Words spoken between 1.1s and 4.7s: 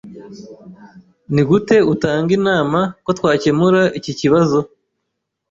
Nigute utanga inama ko twakemura iki kibazo?